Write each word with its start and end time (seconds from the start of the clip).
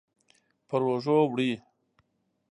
پر 0.67 0.81
اوږو 0.87 1.17
وړي 1.31 1.51